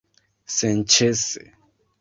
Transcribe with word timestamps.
senĉese 0.55 1.45